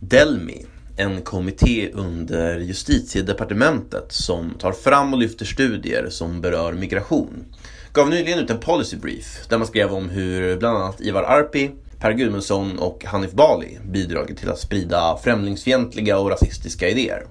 [0.00, 0.66] Delmi,
[0.96, 7.44] en kommitté under justitiedepartementet som tar fram och lyfter studier som berör migration,
[7.92, 11.70] gav nyligen ut en policy brief där man skrev om hur bland annat Ivar Arpi,
[12.00, 17.26] Per Gudmundsson och Hanif Bali bidragit till att sprida främlingsfientliga och rasistiska idéer.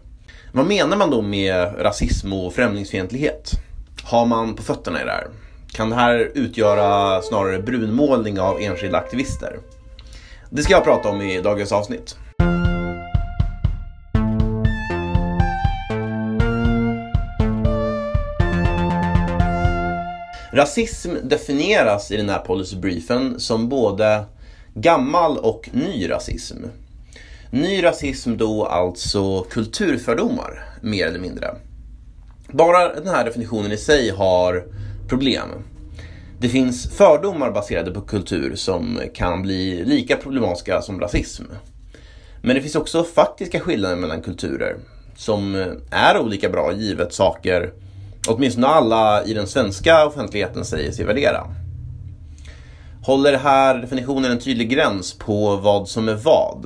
[0.52, 3.52] Vad menar man då med rasism och främlingsfientlighet?
[4.04, 5.28] Har man på fötterna i det här?
[5.72, 9.60] Kan det här utgöra snarare brunmålning av enskilda aktivister?
[10.50, 12.18] Det ska jag prata om i dagens avsnitt.
[20.56, 24.26] Rasism definieras i den här policybriefen som både
[24.74, 26.58] gammal och ny rasism.
[27.52, 31.56] Ny rasism då alltså kulturfördomar, mer eller mindre.
[32.52, 34.64] Bara den här definitionen i sig har
[35.08, 35.50] problem.
[36.40, 41.44] Det finns fördomar baserade på kultur som kan bli lika problematiska som rasism.
[42.42, 44.76] Men det finns också faktiska skillnader mellan kulturer
[45.16, 45.56] som
[45.92, 47.74] är olika bra givet saker
[48.28, 51.48] åtminstone alla i den svenska offentligheten säger sig värdera.
[53.04, 56.66] Håller här definitionen en tydlig gräns på vad som är vad?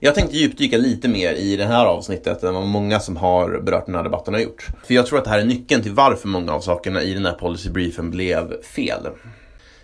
[0.00, 3.86] Jag tänkte djupdyka lite mer i det här avsnittet än vad många som har berört
[3.86, 4.66] den här debatten har gjort.
[4.86, 7.26] För jag tror att det här är nyckeln till varför många av sakerna i den
[7.26, 9.06] här policybriefen blev fel.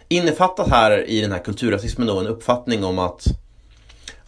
[0.08, 3.25] Innefattat här i den här kulturrasismen då en uppfattning om att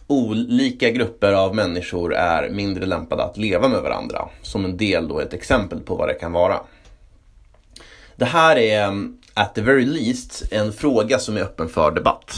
[0.07, 4.29] olika grupper av människor är mindre lämpade att leva med varandra.
[4.41, 6.59] Som en del då ett exempel på vad det kan vara.
[8.15, 12.35] Det här är mm, at the very least en fråga som är öppen för debatt.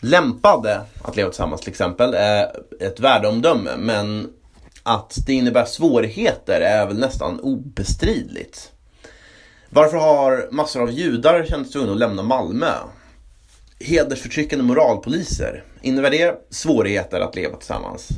[0.00, 4.30] Lämpade att leva tillsammans till exempel är ett värdeomdöme men
[4.82, 8.72] att det innebär svårigheter är väl nästan obestridligt.
[9.70, 12.72] Varför har massor av judar känt sig tvungna att lämna Malmö?
[13.80, 18.08] Hedersförtryckande moralpoliser, innebär det svårigheter att leva tillsammans?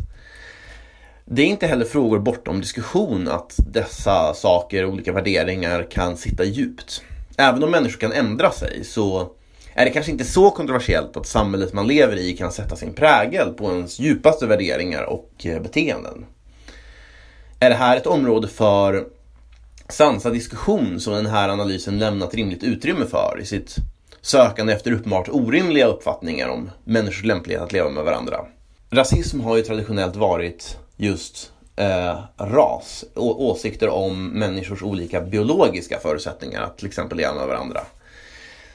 [1.32, 7.02] Det är inte heller frågor bortom diskussion att dessa saker, olika värderingar kan sitta djupt.
[7.36, 9.30] Även om människor kan ändra sig så
[9.74, 13.52] är det kanske inte så kontroversiellt att samhället man lever i kan sätta sin prägel
[13.52, 16.26] på ens djupaste värderingar och eh, beteenden.
[17.60, 19.06] Är det här ett område för
[19.88, 23.76] sansad diskussion som den här analysen lämnat rimligt utrymme för i sitt
[24.20, 28.36] sökande efter uppenbart orimliga uppfattningar om människors lämplighet att leva med varandra?
[28.90, 36.62] Rasism har ju traditionellt varit just eh, ras och åsikter om människors olika biologiska förutsättningar
[36.62, 37.80] att till exempel leva med varandra.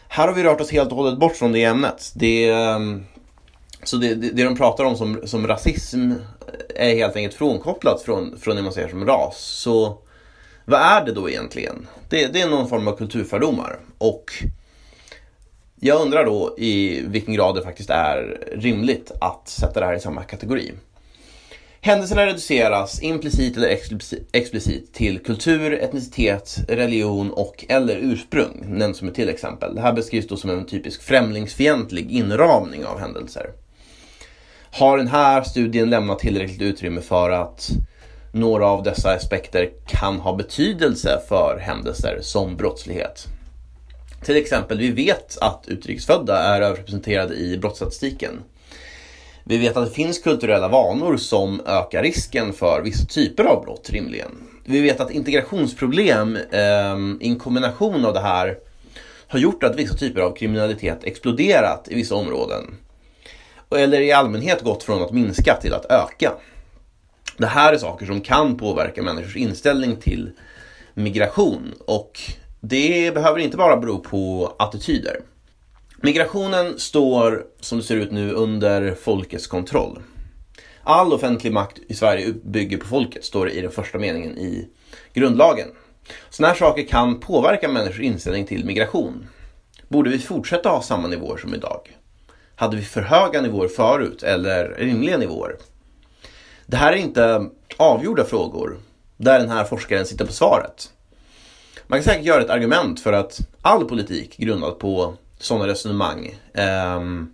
[0.07, 2.11] Här har vi rört oss helt och hållet bort från det ämnet.
[2.15, 3.05] Det, ehm,
[3.83, 6.11] så det, det, det de pratar om som, som rasism
[6.75, 9.37] eh, är helt enkelt frånkopplat från, från det man ser som ras.
[9.37, 9.97] Så
[10.65, 11.87] vad är det då egentligen?
[12.09, 13.79] Det, det är någon form av kulturfördomar.
[13.97, 14.31] Och
[15.79, 19.99] jag undrar då i vilken grad det faktiskt är rimligt att sätta det här i
[19.99, 20.71] samma kategori.
[21.85, 23.77] Händelserna reduceras implicit eller
[24.31, 29.75] explicit till kultur, etnicitet, religion och eller ursprung, nämns som ett till exempel.
[29.75, 33.49] Det här beskrivs då som en typisk främlingsfientlig inramning av händelser.
[34.71, 37.69] Har den här studien lämnat tillräckligt utrymme för att
[38.31, 43.27] några av dessa aspekter kan ha betydelse för händelser som brottslighet?
[44.23, 48.43] Till exempel, vi vet att utrikesfödda är överrepresenterade i brottsstatistiken.
[49.47, 53.89] Vi vet att det finns kulturella vanor som ökar risken för vissa typer av brott
[53.89, 54.31] rimligen.
[54.63, 58.57] Vi vet att integrationsproblem eh, i en kombination av det här
[59.27, 62.75] har gjort att vissa typer av kriminalitet exploderat i vissa områden.
[63.75, 66.33] Eller i allmänhet gått från att minska till att öka.
[67.37, 70.31] Det här är saker som kan påverka människors inställning till
[70.93, 72.19] migration och
[72.59, 75.19] det behöver inte bara bero på attityder.
[76.01, 79.99] Migrationen står, som det ser ut nu, under folkets kontroll.
[80.83, 84.69] All offentlig makt i Sverige bygger på folket, står det i den första meningen i
[85.13, 85.67] grundlagen.
[86.29, 89.27] Sådana här saker kan påverka människors inställning till migration.
[89.87, 91.97] Borde vi fortsätta ha samma nivåer som idag?
[92.55, 95.57] Hade vi för höga nivåer förut eller rimliga nivåer?
[96.65, 98.77] Det här är inte avgjorda frågor
[99.17, 100.89] där den här forskaren sitter på svaret.
[101.87, 106.39] Man kan säkert göra ett argument för att all politik grundad på sådana resonemang.
[106.53, 107.31] Ehm,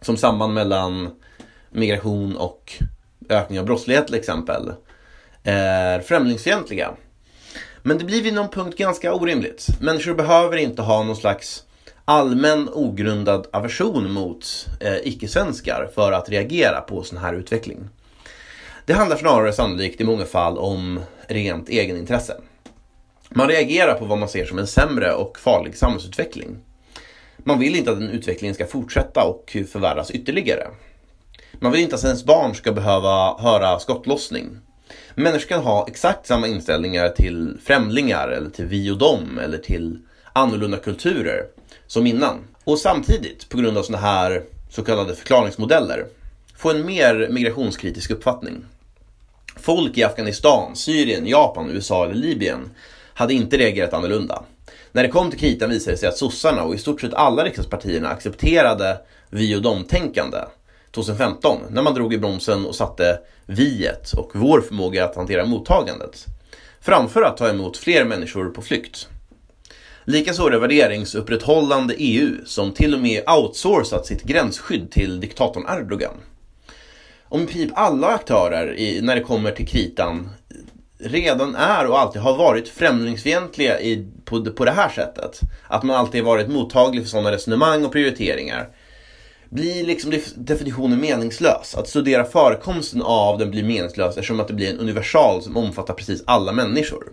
[0.00, 1.10] som samband mellan
[1.70, 2.72] migration och
[3.28, 4.72] ökning av brottslighet till exempel
[5.42, 6.94] är främlingsfientliga.
[7.82, 9.68] Men det blir vid någon punkt ganska orimligt.
[9.80, 11.62] Människor behöver inte ha någon slags
[12.04, 17.88] allmän ogrundad aversion mot eh, icke-svenskar för att reagera på sån här utveckling.
[18.86, 22.36] Det handlar snarare sannolikt i många fall om rent egenintresse.
[23.28, 26.56] Man reagerar på vad man ser som en sämre och farlig samhällsutveckling.
[27.46, 30.66] Man vill inte att den utvecklingen ska fortsätta och förvärras ytterligare.
[31.52, 34.58] Man vill inte att ens barn ska behöva höra skottlossning.
[35.14, 39.98] Människor kan ha exakt samma inställningar till främlingar eller till vi och dem eller till
[40.32, 41.46] annorlunda kulturer
[41.86, 42.40] som innan.
[42.64, 46.06] Och samtidigt, på grund av sådana här så kallade förklaringsmodeller,
[46.56, 48.64] få en mer migrationskritisk uppfattning.
[49.56, 52.70] Folk i Afghanistan, Syrien, Japan, USA eller Libyen
[53.14, 54.44] hade inte reagerat annorlunda.
[54.94, 57.44] När det kom till kritan visade det sig att sossarna och i stort sett alla
[57.44, 59.00] riksdagspartierna accepterade
[59.30, 60.38] vi och dem-tänkande
[60.90, 66.26] 2015 när man drog i bromsen och satte viet och vår förmåga att hantera mottagandet
[66.80, 69.08] framför att ta emot fler människor på flykt.
[70.04, 76.14] Likaså det värderingsupprätthållande EU som till och med outsourcat sitt gränsskydd till diktatorn Erdogan.
[77.22, 80.30] Om i princip alla aktörer i, när det kommer till kritan
[81.04, 85.40] redan är och alltid har varit främlingsfientliga i, på, på det här sättet.
[85.68, 88.68] Att man alltid varit mottaglig för sådana resonemang och prioriteringar.
[89.48, 91.74] Blir liksom definitionen meningslös.
[91.74, 95.94] Att studera förekomsten av den blir meningslös eftersom att det blir en universal som omfattar
[95.94, 97.04] precis alla människor.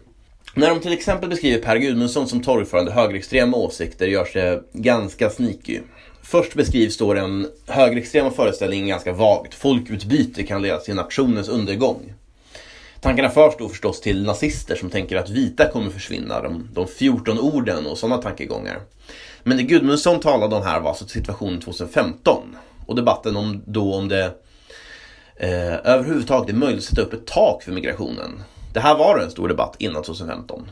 [0.53, 5.79] När de till exempel beskriver Per Gudmundsson som torgförande högerextrema åsikter görs det ganska sneaky.
[6.23, 9.53] Först beskrivs då den högerextrema föreställningen ganska vagt.
[9.53, 12.13] Folkutbyte kan leda till nationens undergång.
[13.01, 17.39] Tankarna förs då förstås till nazister som tänker att vita kommer försvinna, de, de 14
[17.39, 18.79] orden och sådana tankegångar.
[19.43, 22.55] Men det Gudmundsson talade om här var alltså situationen 2015
[22.85, 24.25] och debatten om då om det
[25.35, 28.43] eh, överhuvudtaget är möjligt att sätta upp ett tak för migrationen.
[28.73, 30.67] Det här var en stor debatt innan 2015.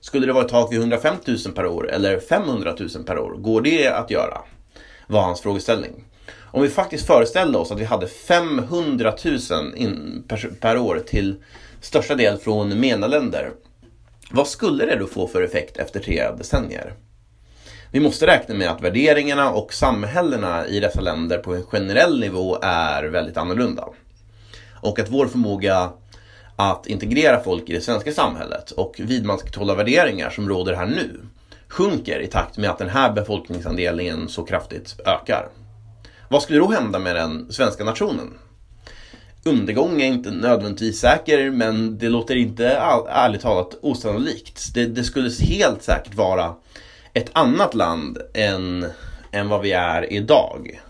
[0.00, 3.36] Skulle det vara ett tak vid 105 000 per år eller 500 000 per år?
[3.36, 4.38] Går det att göra?
[5.06, 6.04] Var hans frågeställning.
[6.56, 9.38] Om vi faktiskt föreställde oss att vi hade 500 000
[10.28, 11.36] per, per år till
[11.86, 13.50] största del från MENA-länder.
[14.30, 16.94] Vad skulle det då få för effekt efter tre decennier?
[17.90, 22.58] Vi måste räkna med att värderingarna och samhällena i dessa länder på en generell nivå
[22.62, 23.88] är väldigt annorlunda.
[24.80, 25.92] Och att vår förmåga
[26.56, 31.20] att integrera folk i det svenska samhället och vidmakthålla värderingar som råder här nu
[31.68, 35.48] sjunker i takt med att den här befolkningsandelen så kraftigt ökar.
[36.28, 38.34] Vad skulle då hända med den svenska nationen?
[39.46, 44.74] Undergång är inte nödvändigtvis säker men det låter inte all, ärligt talat osannolikt.
[44.74, 46.54] Det, det skulle helt säkert vara
[47.12, 48.86] ett annat land än,
[49.32, 50.80] än vad vi är idag.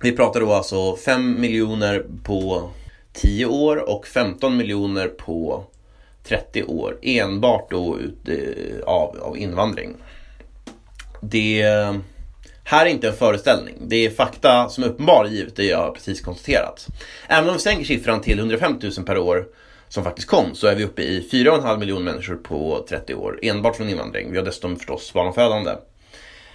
[0.00, 2.70] Vi pratar då alltså 5 miljoner på
[3.12, 5.64] 10 år och 15 miljoner på
[6.24, 6.98] 30 år.
[7.02, 9.94] Enbart då ut, eh, av, av invandring.
[11.20, 11.62] Det
[12.70, 13.74] här är inte en föreställning.
[13.80, 16.86] Det är fakta som är uppenbar givet det jag precis konstaterat.
[17.28, 19.46] Även om vi sänker siffran till 150 000 per år
[19.88, 23.76] som faktiskt kom så är vi uppe i 4,5 miljoner människor på 30 år enbart
[23.76, 24.30] från invandring.
[24.30, 25.70] Vi har dessutom förstås barnafödande.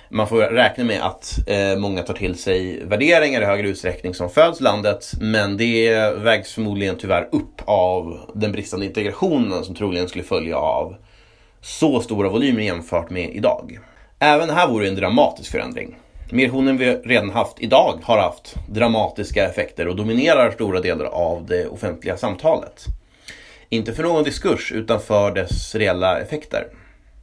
[0.10, 4.30] Man får räkna med att eh, många tar till sig värderingar i högre utsträckning som
[4.30, 10.10] föds i landet men det vägs förmodligen tyvärr upp av den bristande integrationen som troligen
[10.10, 10.96] skulle följa av
[11.62, 13.80] så stora volymer jämfört med idag.
[14.20, 15.96] Även här vore en dramatisk förändring.
[16.34, 21.68] Migrationen vi redan haft idag har haft dramatiska effekter och dominerar stora delar av det
[21.68, 22.86] offentliga samtalet.
[23.70, 26.68] Inte för någon diskurs utan för dess reella effekter.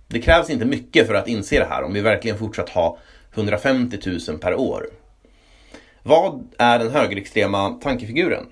[0.08, 2.98] Det krävs inte mycket för att inse det här om vi verkligen fortsatt ha
[3.34, 3.98] 150
[4.28, 4.86] 000 per år.
[6.02, 8.46] Vad är den högerextrema tankefiguren?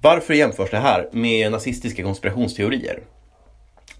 [0.00, 3.02] Varför jämförs det här med nazistiska konspirationsteorier?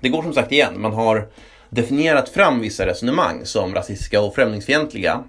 [0.00, 1.28] Det går som sagt igen, man har
[1.70, 5.24] definierat fram vissa resonemang som rasistiska och främlingsfientliga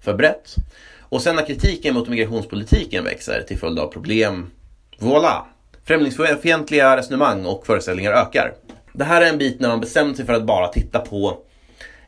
[0.00, 0.54] för brett.
[0.98, 4.50] Och sen när kritiken mot migrationspolitiken växer till följd av problem,
[4.98, 5.42] voilà,
[5.84, 8.52] främlingsfientliga resonemang och föreställningar ökar.
[8.92, 11.38] Det här är en bit när man bestämt sig för att bara titta på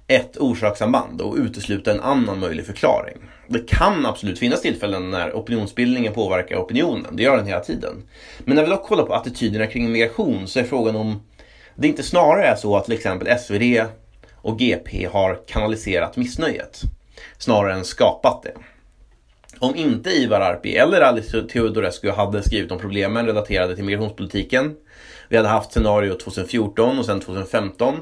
[0.07, 3.17] ett orsakssamband och utesluta en annan möjlig förklaring.
[3.49, 8.03] Det kan absolut finnas tillfällen när opinionsbildningen påverkar opinionen, det gör den hela tiden.
[8.39, 11.23] Men när vi dock kollar på attityderna kring migration så är frågan om
[11.75, 13.85] det inte snarare är så att till exempel SvD
[14.33, 16.83] och GP har kanaliserat missnöjet
[17.43, 18.55] snarare än skapat det.
[19.59, 24.77] Om inte Ivar Arpi eller Alice Teodorescu hade skrivit om problemen relaterade till migrationspolitiken,
[25.29, 27.95] vi hade haft scenario 2014 och sen 2015,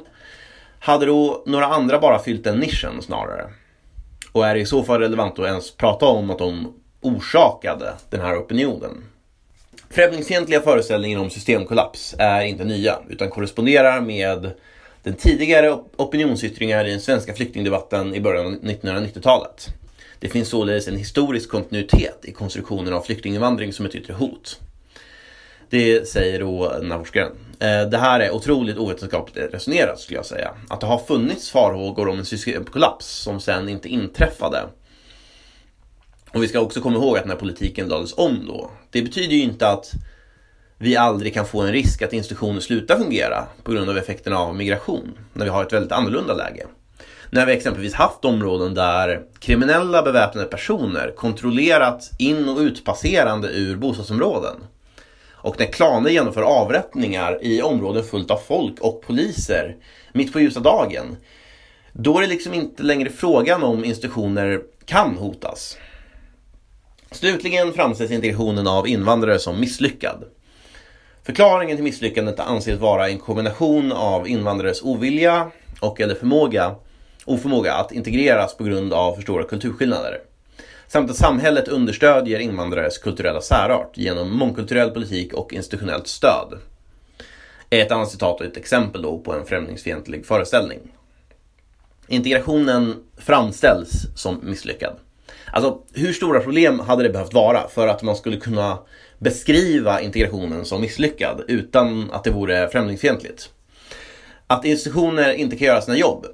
[0.79, 3.51] hade då några andra bara fyllt den nischen snarare?
[4.33, 8.21] Och är det i så fall relevant att ens prata om att de orsakade den
[8.21, 9.05] här opinionen?
[9.91, 14.53] Främlingsfientliga föreställningar om systemkollaps är inte nya utan korresponderar med
[15.03, 19.69] den tidigare opinionsyttringar i den svenska flyktingdebatten i början av 1990-talet.
[20.19, 24.61] Det finns således en historisk kontinuitet i konstruktionen av flyktinginvandring som ett yttre hot.
[25.71, 27.33] Det säger då den här forskaren.
[27.91, 30.55] Det här är otroligt ovetenskapligt resonerat skulle jag säga.
[30.69, 34.63] Att det har funnits farhågor om en systemkollaps som sen inte inträffade
[36.33, 39.43] Och vi ska också komma ihåg att när politiken lades om då, det betyder ju
[39.43, 39.93] inte att
[40.83, 44.57] vi aldrig kan få en risk att institutioner slutar fungera på grund av effekterna av
[44.57, 46.67] migration, när vi har ett väldigt annorlunda läge.
[47.31, 54.57] När vi exempelvis haft områden där kriminella beväpnade personer kontrollerat in och utpasserande ur bostadsområden.
[55.31, 59.77] Och när klaner genomför avrättningar i områden fullt av folk och poliser
[60.13, 61.17] mitt på ljusa dagen.
[61.93, 65.77] Då är det liksom inte längre frågan om institutioner kan hotas.
[67.11, 70.25] Slutligen framställs integrationen av invandrare som misslyckad.
[71.31, 76.75] Förklaringen till misslyckandet anses vara en kombination av invandrares ovilja och eller förmåga,
[77.25, 80.21] oförmåga att integreras på grund av för stora kulturskillnader.
[80.89, 86.59] Samt att samhället understödjer invandrares kulturella särart genom mångkulturell politik och institutionellt stöd.
[87.71, 90.79] Ett annat citat och ett exempel då på en främlingsfientlig föreställning.
[92.09, 94.97] Integrationen framställs som misslyckad.
[95.53, 98.79] Alltså, hur stora problem hade det behövt vara för att man skulle kunna
[99.21, 103.51] beskriva integrationen som misslyckad utan att det vore främlingsfientligt?
[104.47, 106.27] Att institutioner inte kan göra sina jobb.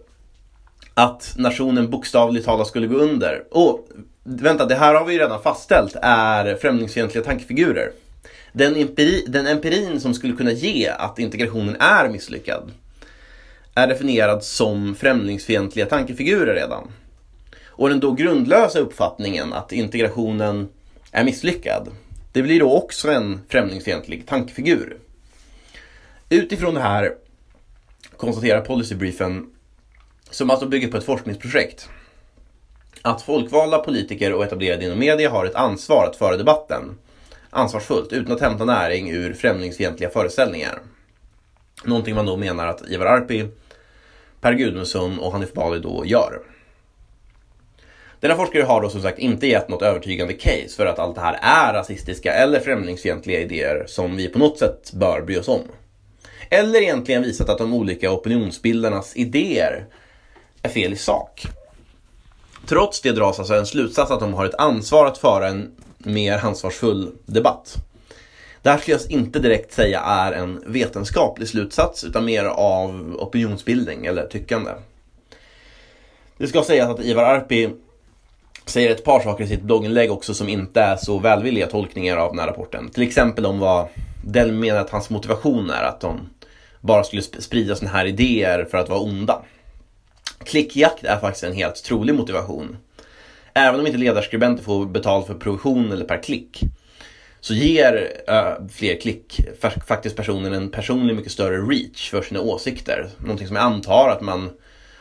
[0.94, 3.44] Att nationen bokstavligt talat skulle gå under.
[3.50, 3.88] Och
[4.24, 7.90] vänta, det här har vi ju redan fastställt är främlingsfientliga tankefigurer.
[8.52, 12.70] Den, empiri, den empirin som skulle kunna ge att integrationen är misslyckad
[13.74, 16.88] är definierad som främlingsfientliga tankefigurer redan.
[17.66, 20.68] Och den då grundlösa uppfattningen att integrationen
[21.12, 21.88] är misslyckad,
[22.36, 24.98] det blir då också en främlingsfientlig tankefigur.
[26.28, 27.14] Utifrån det här
[28.16, 29.50] konstaterar policybriefen,
[30.30, 31.88] som alltså bygger på ett forskningsprojekt,
[33.02, 36.98] att folkvalda politiker och etablerade inom media har ett ansvar att föra debatten
[37.50, 40.78] ansvarsfullt utan att hämta näring ur främlingsfientliga föreställningar.
[41.84, 43.48] Någonting man då menar att Ivar Arpi,
[44.40, 46.40] Per Gudmundsson och Hanif Bali då gör.
[48.20, 51.20] Denna forskare har då som sagt inte gett något övertygande case för att allt det
[51.20, 55.62] här är rasistiska eller främlingsfientliga idéer som vi på något sätt bör bry oss om.
[56.50, 59.86] Eller egentligen visat att de olika opinionsbildarnas idéer
[60.62, 61.46] är fel i sak.
[62.66, 66.38] Trots det dras alltså en slutsats att de har ett ansvar att föra en mer
[66.38, 67.76] ansvarsfull debatt.
[68.62, 74.06] Det här skulle jag inte direkt säga är en vetenskaplig slutsats utan mer av opinionsbildning
[74.06, 74.70] eller tyckande.
[76.38, 77.70] Det ska sägas att Ivar Arpi
[78.66, 82.30] säger ett par saker i sitt blogginlägg också som inte är så välvilliga tolkningar av
[82.30, 82.88] den här rapporten.
[82.90, 83.88] Till exempel om vad
[84.24, 86.30] Dell menar att hans motivation är att de
[86.80, 89.42] bara skulle sprida sådana här idéer för att vara onda.
[90.44, 92.76] Klickjakt är faktiskt en helt trolig motivation.
[93.54, 96.60] Även om inte ledarskribenter får betalt för provision eller per klick
[97.40, 99.40] så ger äh, fler klick
[99.86, 103.08] faktiskt personen en personlig mycket större reach för sina åsikter.
[103.18, 104.50] Någonting som jag antar att man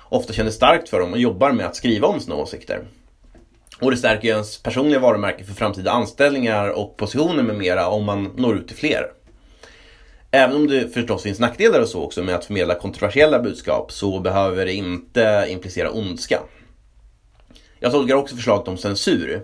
[0.10, 2.84] ofta känner starkt för om man jobbar med att skriva om sina åsikter.
[3.82, 8.24] Och det stärker ens personliga varumärke för framtida anställningar och positioner med mera om man
[8.36, 9.12] når ut till fler.
[10.32, 14.20] Även om det förstås finns nackdelar och så också med att förmedla kontroversiella budskap så
[14.20, 16.40] behöver det inte implicera ondska.
[17.80, 19.42] Jag tolkar också förslaget om censur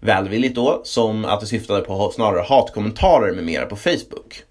[0.00, 4.42] välvilligt då som att det syftade på snarare hatkommentarer med mera på Facebook.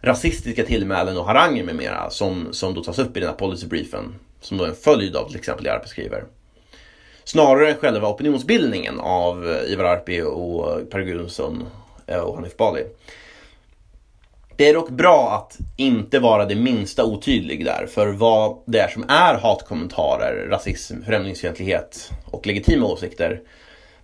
[0.00, 4.14] Rasistiska tillmälen och haranger med mera som, som då tas upp i den här policybriefen
[4.40, 6.24] som då är en följd av till exempel Arpi skriver.
[7.26, 11.66] Snarare än själva opinionsbildningen av eh, Ivar Arpi och Per Gudmundsson
[12.06, 12.84] eh, och Hanif Bali.
[14.56, 18.88] Det är dock bra att inte vara det minsta otydlig där för vad det är
[18.88, 23.40] som är hatkommentarer, rasism, främlingsfientlighet och legitima åsikter.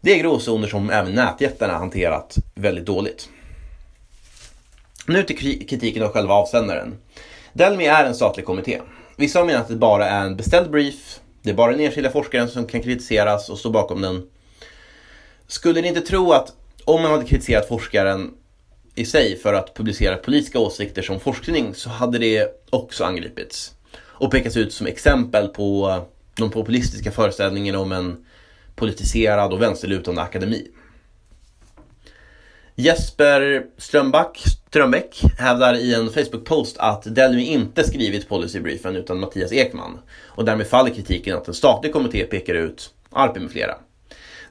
[0.01, 3.29] Det är gråzoner som även nätjättarna hanterat väldigt dåligt.
[5.07, 6.95] Nu till kritiken av själva avsändaren.
[7.53, 8.81] Delmi är en statlig kommitté.
[9.17, 12.11] Vissa har menat att det bara är en beställd brief, det är bara den enskilda
[12.11, 14.23] forskaren som kan kritiseras och stå bakom den.
[15.47, 16.53] Skulle ni inte tro att
[16.85, 18.35] om man hade kritiserat forskaren
[18.95, 23.75] i sig för att publicera politiska åsikter som forskning så hade det också angripits.
[23.99, 26.01] Och pekats ut som exempel på
[26.37, 28.25] de populistiska föreställningarna om en
[28.75, 30.69] politiserad och vänsterlutande akademi.
[32.83, 39.99] Jesper Strömback, Strömbäck hävdar i en Facebook-post att Delmi inte skrivit policybriefen utan Mattias Ekman
[40.27, 43.75] och därmed faller kritiken att en statlig kommitté pekar ut Arpi med flera.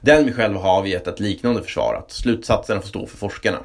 [0.00, 3.58] Delmi själv har avgett ett liknande försvar att slutsatserna får stå för forskarna.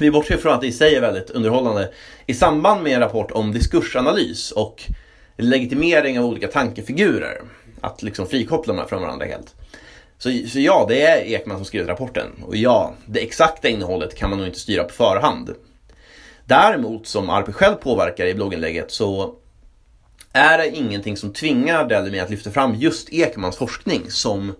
[0.00, 1.92] Vi bortser från att det i sig är väldigt underhållande
[2.26, 4.82] i samband med en rapport om diskursanalys och
[5.36, 7.40] legitimering av olika tankefigurer.
[7.80, 9.54] Att liksom frikoppla dem från varandra helt.
[10.22, 12.26] Så, så ja, det är Ekman som skrivit rapporten.
[12.46, 15.54] Och ja, det exakta innehållet kan man nog inte styra på förhand.
[16.44, 19.34] Däremot, som Arpi själv påverkar i blogginlägget, så
[20.32, 24.54] är det ingenting som tvingar Delmi att lyfta fram just Ekmans forskning som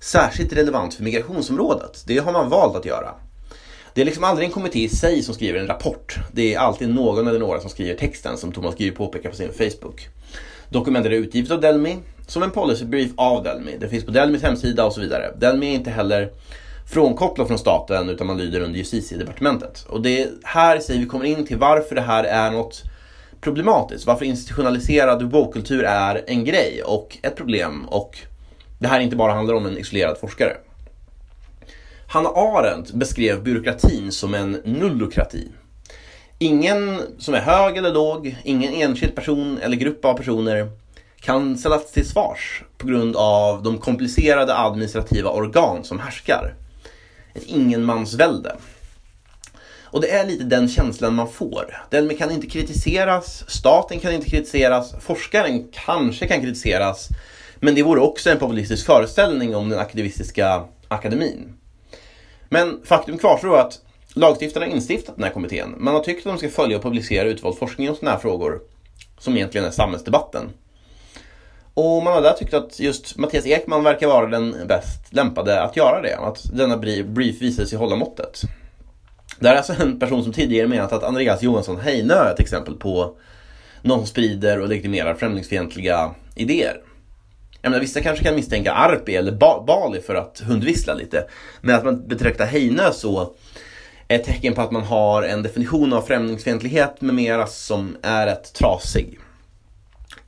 [0.00, 2.04] särskilt relevant för migrationsområdet.
[2.06, 3.14] Det har man valt att göra.
[3.94, 6.16] Det är liksom aldrig en kommitté i sig som skriver en rapport.
[6.32, 9.52] Det är alltid någon eller några som skriver texten som Thomas Gyr påpekar på sin
[9.52, 10.08] Facebook.
[10.68, 11.96] Dokumentet är utgivet av Delmi
[12.28, 13.76] som en policybrief av Delmi.
[13.80, 15.34] Det finns på Delmis hemsida och så vidare.
[15.36, 16.30] Delmi är inte heller
[16.92, 19.86] frånkopplad från staten utan man lyder under justitiedepartementet.
[19.88, 22.82] Och det är här säger vi kommer in till varför det här är något
[23.40, 24.06] problematiskt.
[24.06, 28.18] Varför institutionaliserad woke-kultur är en grej och ett problem och
[28.78, 30.56] det här inte bara handlar om en isolerad forskare.
[32.08, 35.48] Hanna Arendt beskrev byråkratin som en nullokrati.
[36.38, 40.70] Ingen som är hög eller låg, ingen enskild person eller grupp av personer
[41.20, 46.54] kan ställas till svars på grund av de komplicerade administrativa organ som härskar.
[47.34, 48.56] Ett ingenmansvälde.
[49.90, 51.82] Och det är lite den känslan man får.
[51.90, 57.08] Den kan inte kritiseras, staten kan inte kritiseras, forskaren kanske kan kritiseras.
[57.60, 61.54] Men det vore också en populistisk föreställning om den aktivistiska akademin.
[62.48, 63.80] Men faktum kvarstår att
[64.14, 65.74] lagstiftarna har instiftat den här kommittén.
[65.78, 68.60] Man har tyckt att de ska följa och publicera utvald forskning om sådana här frågor,
[69.18, 70.50] som egentligen är samhällsdebatten.
[71.78, 75.76] Och man har där tyckt att just Mattias Ekman verkar vara den bäst lämpade att
[75.76, 76.16] göra det.
[76.16, 78.42] Att denna brief visar sig hålla måttet.
[79.38, 82.40] Det här är alltså en person som tidigare menat att Andreas Johansson Heinö är ett
[82.40, 83.16] exempel på
[83.82, 86.80] någon som sprider och legitimerar främlingsfientliga idéer.
[87.62, 91.24] Jag menar, vissa kanske kan misstänka Arpi eller ba Bali för att hundvissla lite.
[91.60, 93.34] Men att man betraktar Heinö så
[94.08, 98.26] är ett tecken på att man har en definition av främlingsfientlighet med mera som är
[98.26, 99.18] rätt trasig.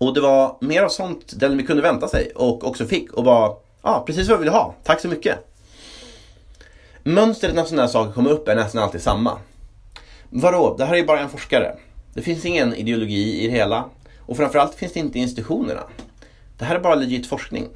[0.00, 3.56] Och det var mer av sånt Delmi kunde vänta sig och också fick och var
[3.80, 4.74] ah, precis vad vi ville ha.
[4.84, 5.38] Tack så mycket.
[7.02, 9.38] Mönstret när sådana här saker kommer upp är nästan alltid samma.
[10.30, 11.76] Vadå, det här är ju bara en forskare.
[12.14, 13.84] Det finns ingen ideologi i det hela
[14.26, 15.82] och framförallt finns det inte i institutionerna.
[16.58, 17.68] Det här är bara legit forskning.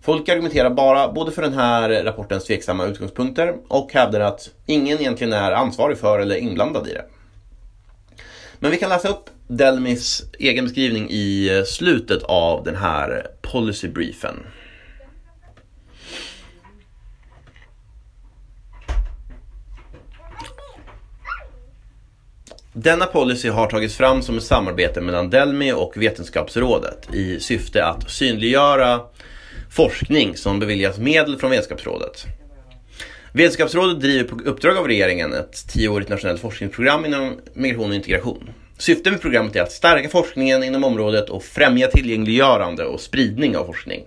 [0.00, 5.32] Folk argumenterar bara både för den här rapportens tveksamma utgångspunkter och hävdar att ingen egentligen
[5.32, 7.04] är ansvarig för eller inblandad i det.
[8.58, 14.36] Men vi kan läsa upp Delmis egen beskrivning i eh, slutet av den här policybriefen.
[22.72, 28.10] Denna policy har tagits fram som ett samarbete mellan Delmi och Vetenskapsrådet i syfte att
[28.10, 29.00] synliggöra
[29.70, 32.24] forskning som beviljas medel från Vetenskapsrådet.
[33.32, 38.50] Vetenskapsrådet driver på uppdrag av regeringen ett tioårigt nationellt forskningsprogram inom migration och integration.
[38.78, 43.64] Syftet med programmet är att stärka forskningen inom området och främja tillgängliggörande och spridning av
[43.64, 44.04] forskning.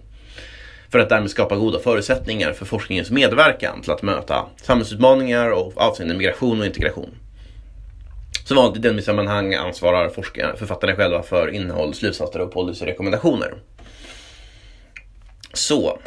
[0.89, 6.15] För att därmed skapa goda förutsättningar för forskningens medverkan till att möta samhällsutmaningar och avseende
[6.15, 7.09] migration och integration.
[8.45, 10.09] Som vanligt i Delmi-sammanhang ansvarar
[10.55, 13.53] författarna själva för innehåll, slutsatser och policyrekommendationer.
[15.53, 15.99] Så.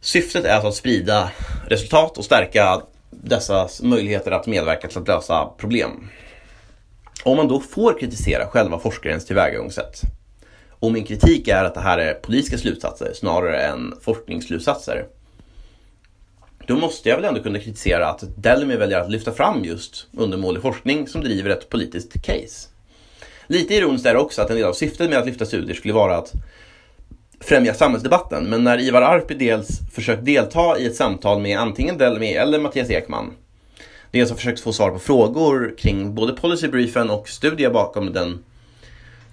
[0.00, 1.30] Syftet är alltså att sprida
[1.68, 2.82] resultat och stärka
[3.24, 6.08] dessas möjligheter att medverka till att lösa problem.
[7.22, 10.00] Om man då får kritisera själva forskarens tillvägagångssätt.
[10.70, 15.06] Och min kritik är att det här är politiska slutsatser snarare än forskningsslutsatser
[16.66, 20.62] då måste jag väl ändå kunna kritisera att Delmi väljer att lyfta fram just undermålig
[20.62, 22.68] forskning som driver ett politiskt case.
[23.46, 25.94] Lite ironiskt är det också att en del av syftet med att lyfta studier skulle
[25.94, 26.32] vara att
[27.44, 28.44] främja samhällsdebatten.
[28.44, 32.90] Men när Ivar Arpi dels försökt delta i ett samtal med antingen Delmi eller Mattias
[32.90, 33.32] Ekman,
[34.10, 38.44] dels har försökt få svar på frågor kring både policybriefen och studier bakom den,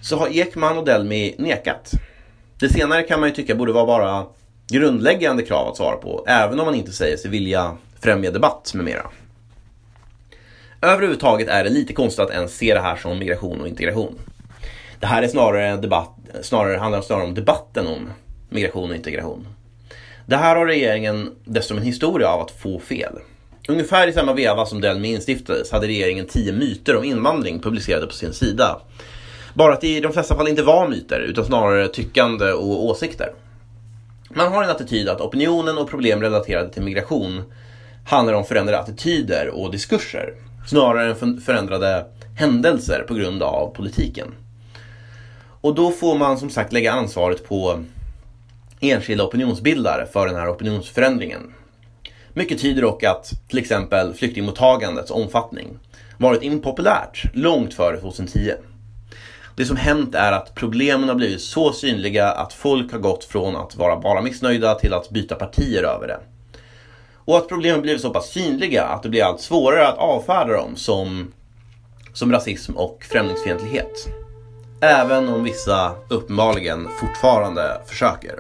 [0.01, 1.91] så har Ekman och Delmi nekat.
[2.59, 4.25] Det senare kan man ju tycka borde vara bara
[4.67, 8.85] grundläggande krav att svara på, även om man inte säger sig vilja främja debatt med
[8.85, 9.05] mera.
[10.81, 14.19] Överhuvudtaget är det lite konstigt att ens se det här som migration och integration.
[15.01, 18.09] Det här är snarare en debatt, snarare handlar snarare om debatten om
[18.49, 19.47] migration och integration.
[20.25, 23.13] Det här har regeringen dessutom en historia av att få fel.
[23.67, 28.13] Ungefär i samma veva som Delmi instiftades hade regeringen tio myter om invandring publicerade på
[28.13, 28.81] sin sida.
[29.53, 33.33] Bara att det i de flesta fall inte var myter, utan snarare tyckande och åsikter.
[34.29, 37.43] Man har en attityd att opinionen och problem relaterade till migration
[38.05, 40.33] handlar om förändrade attityder och diskurser
[40.67, 42.05] snarare än förändrade
[42.37, 44.27] händelser på grund av politiken.
[45.61, 47.83] Och då får man som sagt lägga ansvaret på
[48.79, 51.53] enskilda opinionsbildare för den här opinionsförändringen.
[52.33, 55.79] Mycket tyder dock att till exempel flyktingmottagandets omfattning
[56.17, 58.51] varit impopulärt långt före 2010.
[59.55, 63.55] Det som hänt är att problemen har blivit så synliga att folk har gått från
[63.55, 66.19] att vara bara missnöjda till att byta partier över det.
[67.15, 70.75] Och att problemen blivit så pass synliga att det blir allt svårare att avfärda dem
[70.75, 71.33] som,
[72.13, 74.20] som rasism och främlingsfientlighet.
[74.83, 78.39] Även om vissa uppenbarligen fortfarande försöker.